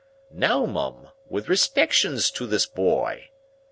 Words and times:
Now, 0.31 0.65
Mum, 0.65 1.09
with 1.29 1.47
respections 1.47 2.31
to 2.31 2.47
this 2.47 2.65
boy!" 2.65 3.29